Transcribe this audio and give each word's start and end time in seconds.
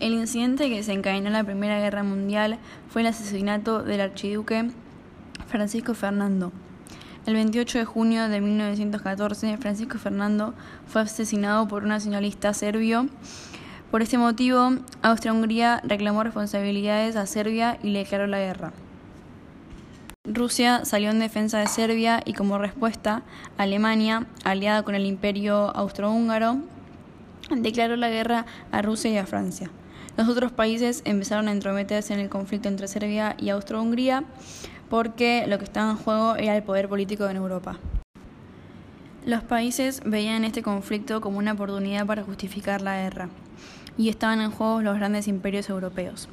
El 0.00 0.14
incidente 0.14 0.70
que 0.70 0.76
desencadenó 0.76 1.28
la 1.28 1.44
Primera 1.44 1.78
Guerra 1.78 2.02
Mundial 2.02 2.58
fue 2.88 3.02
el 3.02 3.08
asesinato 3.08 3.82
del 3.82 4.00
archiduque 4.00 4.70
Francisco 5.46 5.92
Fernando. 5.92 6.52
El 7.26 7.34
28 7.34 7.80
de 7.80 7.84
junio 7.84 8.26
de 8.30 8.40
1914, 8.40 9.58
Francisco 9.58 9.98
Fernando 9.98 10.54
fue 10.86 11.02
asesinado 11.02 11.68
por 11.68 11.82
un 11.82 11.90
nacionalista 11.90 12.54
serbio. 12.54 13.08
Por 13.90 14.00
este 14.00 14.16
motivo, 14.16 14.70
Austria-Hungría 15.02 15.82
reclamó 15.84 16.24
responsabilidades 16.24 17.14
a 17.16 17.26
Serbia 17.26 17.78
y 17.82 17.90
le 17.90 17.98
declaró 17.98 18.26
la 18.26 18.38
guerra. 18.38 18.72
Rusia 20.24 20.86
salió 20.86 21.10
en 21.10 21.18
defensa 21.18 21.58
de 21.58 21.66
Serbia 21.66 22.22
y 22.24 22.32
como 22.32 22.56
respuesta, 22.56 23.22
Alemania, 23.58 24.26
aliada 24.44 24.82
con 24.82 24.94
el 24.94 25.04
imperio 25.04 25.76
austrohúngaro, 25.76 26.56
declaró 27.54 27.96
la 27.96 28.08
guerra 28.08 28.46
a 28.72 28.80
Rusia 28.80 29.10
y 29.10 29.18
a 29.18 29.26
Francia. 29.26 29.70
Los 30.16 30.28
otros 30.28 30.52
países 30.52 31.02
empezaron 31.04 31.48
a 31.48 31.52
entrometerse 31.52 32.12
en 32.12 32.20
el 32.20 32.28
conflicto 32.28 32.68
entre 32.68 32.88
Serbia 32.88 33.36
y 33.38 33.50
Austro-Hungría 33.50 34.24
porque 34.88 35.46
lo 35.46 35.58
que 35.58 35.64
estaba 35.64 35.92
en 35.92 35.96
juego 35.96 36.36
era 36.36 36.56
el 36.56 36.62
poder 36.62 36.88
político 36.88 37.28
en 37.28 37.36
Europa. 37.36 37.78
Los 39.24 39.42
países 39.42 40.00
veían 40.04 40.44
este 40.44 40.62
conflicto 40.62 41.20
como 41.20 41.38
una 41.38 41.52
oportunidad 41.52 42.06
para 42.06 42.22
justificar 42.22 42.80
la 42.80 43.02
guerra 43.02 43.28
y 43.96 44.08
estaban 44.08 44.40
en 44.40 44.50
juego 44.50 44.82
los 44.82 44.96
grandes 44.96 45.28
imperios 45.28 45.68
europeos. 45.68 46.28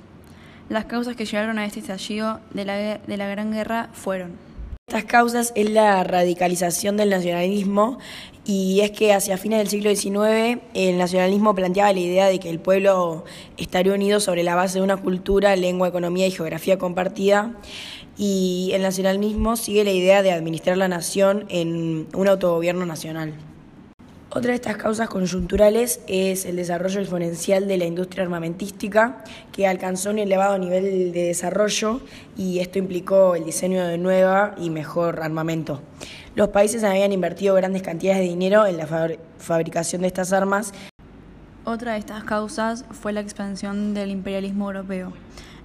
Las 0.70 0.86
causas 0.86 1.16
que 1.16 1.26
llevaron 1.26 1.60
a 1.60 1.66
este 1.66 1.80
estallido 1.80 2.40
de 2.54 2.66
la, 2.66 2.76
de 2.76 3.18
la 3.18 3.28
Gran 3.28 3.52
Guerra 3.52 3.90
fueron 3.94 4.47
estas 4.90 5.04
causas 5.04 5.52
es 5.56 5.70
la 5.70 6.02
radicalización 6.06 6.96
del 6.96 7.10
nacionalismo 7.10 8.00
y 8.46 8.80
es 8.80 8.92
que 8.92 9.12
hacia 9.12 9.38
fines 9.38 9.60
del 9.60 9.68
siglo 9.68 9.94
XIX 9.94 10.62
el 10.74 10.98
nacionalismo 10.98 11.54
planteaba 11.54 11.92
la 11.92 12.00
idea 12.00 12.28
de 12.28 12.40
que 12.40 12.50
el 12.50 12.60
pueblo 12.60 13.26
estaría 13.58 13.92
unido 13.92 14.22
sobre 14.22 14.44
la 14.44 14.56
base 14.56 14.80
de 14.80 14.86
una 14.86 14.96
cultura, 14.96 15.54
lengua, 15.58 15.90
economía 15.90 16.26
y 16.26 16.32
geografía 16.32 16.78
compartida 16.78 17.52
y 18.18 18.70
el 18.72 18.82
nacionalismo 18.82 19.58
sigue 19.58 19.84
la 19.84 19.92
idea 19.92 20.24
de 20.24 20.32
administrar 20.32 20.78
la 20.78 20.88
nación 20.88 21.48
en 21.50 22.08
un 22.14 22.28
autogobierno 22.30 22.86
nacional. 22.86 23.34
Otra 24.38 24.52
de 24.52 24.58
estas 24.58 24.78
causas 24.78 25.10
conjunturales 25.10 26.00
es 26.06 26.46
el 26.46 26.58
desarrollo 26.58 27.00
exponencial 27.00 27.68
de 27.68 27.76
la 27.76 27.86
industria 27.86 28.24
armamentística, 28.24 29.24
que 29.52 29.66
alcanzó 29.66 30.12
un 30.12 30.20
elevado 30.20 30.60
nivel 30.60 31.12
de 31.12 31.24
desarrollo 31.24 32.02
y 32.38 32.60
esto 32.60 32.78
implicó 32.78 33.34
el 33.34 33.46
diseño 33.46 33.84
de 33.88 33.98
nueva 33.98 34.54
y 34.60 34.70
mejor 34.70 35.24
armamento. 35.24 35.82
Los 36.36 36.50
países 36.50 36.84
habían 36.84 37.14
invertido 37.14 37.56
grandes 37.56 37.82
cantidades 37.82 38.22
de 38.22 38.28
dinero 38.28 38.68
en 38.68 38.78
la 38.78 38.86
fabricación 39.40 40.04
de 40.04 40.08
estas 40.10 40.32
armas. 40.32 40.72
Otra 41.66 41.94
de 41.94 41.98
estas 41.98 42.24
causas 42.24 42.86
fue 42.92 43.14
la 43.14 43.22
expansión 43.22 43.96
del 43.96 44.12
imperialismo 44.12 44.68
europeo. 44.68 45.14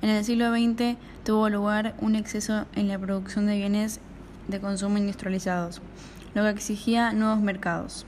En 0.01 0.09
el 0.09 0.25
siglo 0.25 0.51
XX 0.51 0.97
tuvo 1.25 1.51
lugar 1.51 1.95
un 2.01 2.17
exceso 2.17 2.65
en 2.75 2.89
la 2.89 2.99
producción 2.99 3.45
de 3.45 3.55
bienes 3.55 4.01
de 4.49 4.61
consumo 4.61 4.97
industrializados, 4.97 5.83
lo 6.33 6.43
que 6.45 6.49
exigía 6.49 7.13
nuevos 7.13 7.43
mercados. 7.43 8.07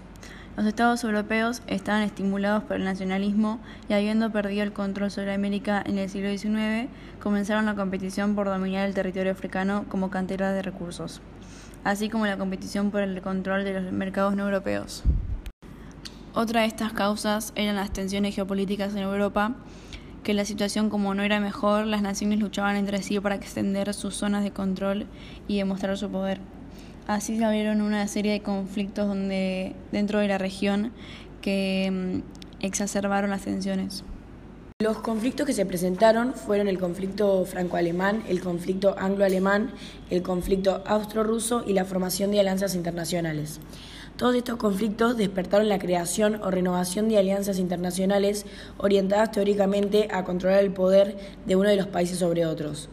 Los 0.57 0.67
estados 0.67 1.03
europeos 1.03 1.63
estaban 1.67 2.03
estimulados 2.03 2.63
por 2.63 2.77
el 2.77 2.85
nacionalismo 2.85 3.59
y 3.89 3.93
habiendo 3.93 4.31
perdido 4.31 4.63
el 4.63 4.73
control 4.73 5.11
sobre 5.11 5.35
América 5.35 5.83
en 5.85 5.99
el 5.99 6.09
siglo 6.09 6.31
XIX, 6.31 6.89
comenzaron 7.21 7.67
la 7.67 7.75
competición 7.75 8.37
por 8.37 8.47
dominar 8.47 8.87
el 8.87 8.95
territorio 8.95 9.33
africano 9.33 9.85
como 9.89 10.11
cantera 10.11 10.53
de 10.53 10.63
recursos, 10.63 11.21
así 11.83 12.09
como 12.09 12.27
la 12.27 12.39
competición 12.39 12.93
por 12.93 13.01
el 13.01 13.21
control 13.21 13.65
de 13.65 13.81
los 13.81 13.93
mercados 13.93 14.37
no 14.37 14.45
europeos. 14.45 15.03
Otra 16.35 16.61
de 16.61 16.69
estas 16.69 16.93
causas 16.93 17.53
eran 17.57 17.75
las 17.75 17.93
tensiones 17.93 18.37
geopolíticas 18.37 18.93
en 18.93 18.99
Europa, 19.03 19.57
que 20.23 20.35
la 20.35 20.45
situación 20.45 20.89
como 20.89 21.17
no 21.17 21.25
era 21.25 21.41
mejor, 21.41 21.85
las 21.85 22.01
naciones 22.01 22.39
luchaban 22.39 22.77
entre 22.77 23.03
sí 23.03 23.19
para 23.19 23.35
extender 23.35 23.93
sus 23.93 24.15
zonas 24.15 24.45
de 24.45 24.53
control 24.53 25.07
y 25.49 25.59
demostrar 25.59 25.99
su 25.99 26.09
poder. 26.09 26.41
Así 27.07 27.37
se 27.37 27.45
abrieron 27.45 27.83
una 27.83 28.09
serie 28.09 28.33
de 28.33 28.41
conflictos 28.41 29.07
donde, 29.07 29.75
dentro 29.93 30.21
de 30.21 30.29
la 30.29 30.39
región 30.39 30.93
que 31.43 31.91
mm, 31.93 32.65
exacerbaron 32.65 33.31
las 33.31 33.43
tensiones. 33.43 34.05
Los 34.83 34.99
conflictos 34.99 35.47
que 35.47 35.53
se 35.53 35.67
presentaron 35.67 36.35
fueron 36.35 36.67
el 36.67 36.79
conflicto 36.79 37.45
franco-alemán, 37.45 38.23
el 38.29 38.41
conflicto 38.41 38.97
anglo-alemán, 38.99 39.71
el 40.11 40.23
conflicto 40.23 40.83
austro-ruso 40.87 41.63
y 41.67 41.75
la 41.75 41.85
formación 41.85 42.31
de 42.31 42.41
alianzas 42.41 42.75
internacionales. 42.75 43.61
Todos 44.17 44.35
estos 44.35 44.57
conflictos 44.57 45.17
despertaron 45.17 45.69
la 45.69 45.79
creación 45.79 46.41
o 46.43 46.51
renovación 46.51 47.09
de 47.09 47.19
alianzas 47.19 47.59
internacionales 47.59 48.47
orientadas 48.79 49.31
teóricamente 49.33 50.09
a 50.11 50.25
controlar 50.25 50.61
el 50.65 50.73
poder 50.73 51.19
de 51.47 51.57
uno 51.57 51.69
de 51.69 51.77
los 51.77 51.87
países 51.87 52.19
sobre 52.19 52.47
otros. 52.47 52.89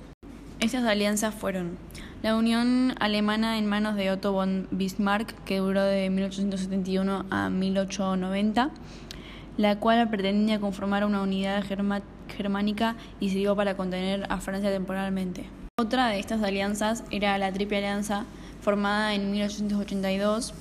Estas 0.60 0.84
alianzas 0.86 1.34
fueron 1.34 1.78
la 2.22 2.36
Unión 2.36 2.94
Alemana 3.00 3.58
en 3.58 3.66
manos 3.66 3.96
de 3.96 4.12
Otto 4.12 4.32
von 4.32 4.68
Bismarck, 4.70 5.34
que 5.44 5.58
duró 5.58 5.84
de 5.84 6.10
1871 6.10 7.26
a 7.32 7.50
1890, 7.50 8.70
la 9.58 9.80
cual 9.80 10.08
pretendía 10.10 10.60
conformar 10.60 11.04
una 11.04 11.22
unidad 11.22 11.64
germánica 12.28 12.96
y 13.20 13.30
sirvió 13.30 13.56
para 13.56 13.76
contener 13.76 14.26
a 14.30 14.38
Francia 14.38 14.72
temporalmente. 14.72 15.46
Otra 15.80 16.10
de 16.10 16.20
estas 16.20 16.44
alianzas 16.44 17.04
era 17.10 17.38
la 17.40 17.52
Triple 17.52 17.78
Alianza, 17.78 18.26
formada 18.62 19.16
en 19.16 19.32
1882. 19.32 20.54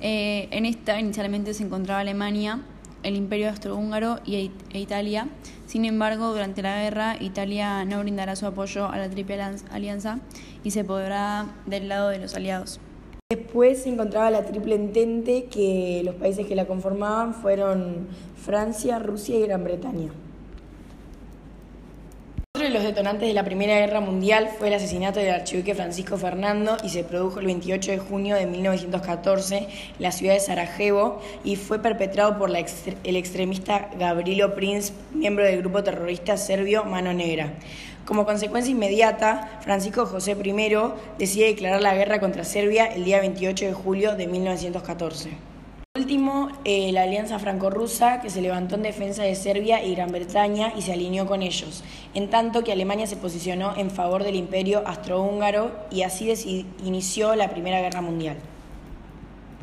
Eh, 0.00 0.48
en 0.50 0.64
esta 0.64 0.98
inicialmente 0.98 1.52
se 1.52 1.64
encontraba 1.64 2.00
Alemania, 2.00 2.60
el 3.04 3.16
Imperio 3.16 3.50
Austrohúngaro 3.50 4.18
e 4.26 4.50
Italia. 4.72 5.28
Sin 5.66 5.84
embargo, 5.84 6.32
durante 6.32 6.62
la 6.62 6.82
guerra, 6.82 7.16
Italia 7.20 7.84
no 7.84 8.00
brindará 8.00 8.34
su 8.34 8.46
apoyo 8.46 8.86
a 8.86 8.98
la 8.98 9.08
Triple 9.08 9.40
Alianza 9.70 10.18
y 10.64 10.72
se 10.72 10.84
podrá 10.84 11.46
del 11.66 11.88
lado 11.88 12.08
de 12.08 12.18
los 12.18 12.34
aliados. 12.34 12.80
Después 13.30 13.82
se 13.82 13.90
encontraba 13.90 14.30
la 14.30 14.44
Triple 14.44 14.74
Entente, 14.74 15.44
que 15.44 16.02
los 16.04 16.14
países 16.16 16.46
que 16.46 16.54
la 16.54 16.66
conformaban 16.66 17.34
fueron 17.34 18.08
Francia, 18.36 18.98
Rusia 18.98 19.38
y 19.38 19.42
Gran 19.42 19.64
Bretaña 19.64 20.10
los 22.74 22.82
detonantes 22.82 23.28
de 23.28 23.34
la 23.34 23.44
Primera 23.44 23.78
Guerra 23.78 24.00
Mundial 24.00 24.50
fue 24.58 24.66
el 24.66 24.74
asesinato 24.74 25.20
del 25.20 25.32
archiduque 25.32 25.76
Francisco 25.76 26.18
Fernando 26.18 26.76
y 26.82 26.88
se 26.88 27.04
produjo 27.04 27.38
el 27.38 27.46
28 27.46 27.92
de 27.92 27.98
junio 27.98 28.34
de 28.34 28.46
1914 28.46 29.58
en 29.58 29.66
la 30.00 30.10
ciudad 30.10 30.34
de 30.34 30.40
Sarajevo 30.40 31.22
y 31.44 31.54
fue 31.54 31.78
perpetrado 31.78 32.36
por 32.36 32.50
el 32.50 33.16
extremista 33.16 33.90
Gabrilo 33.96 34.56
Prince, 34.56 34.92
miembro 35.12 35.44
del 35.44 35.60
grupo 35.60 35.84
terrorista 35.84 36.36
serbio 36.36 36.84
Mano 36.84 37.12
Negra. 37.12 37.52
Como 38.06 38.26
consecuencia 38.26 38.72
inmediata, 38.72 39.60
Francisco 39.62 40.04
José 40.04 40.32
I 40.32 40.76
decide 41.16 41.46
declarar 41.46 41.80
la 41.80 41.94
guerra 41.94 42.18
contra 42.18 42.42
Serbia 42.42 42.86
el 42.86 43.04
día 43.04 43.20
28 43.20 43.66
de 43.66 43.72
julio 43.72 44.16
de 44.16 44.26
1914 44.26 45.53
último, 46.04 46.50
eh, 46.64 46.92
la 46.92 47.04
alianza 47.04 47.38
franco-rusa 47.38 48.20
que 48.20 48.28
se 48.28 48.42
levantó 48.42 48.74
en 48.74 48.82
defensa 48.82 49.22
de 49.22 49.34
Serbia 49.34 49.82
y 49.82 49.94
Gran 49.94 50.12
Bretaña 50.12 50.74
y 50.76 50.82
se 50.82 50.92
alineó 50.92 51.24
con 51.24 51.40
ellos, 51.40 51.82
en 52.12 52.28
tanto 52.28 52.62
que 52.62 52.72
Alemania 52.72 53.06
se 53.06 53.16
posicionó 53.16 53.74
en 53.74 53.90
favor 53.90 54.22
del 54.22 54.34
imperio 54.34 54.82
austrohúngaro 54.86 55.72
y 55.90 56.02
así 56.02 56.66
inició 56.84 57.34
la 57.36 57.48
Primera 57.48 57.80
Guerra 57.80 58.02
Mundial. 58.02 58.36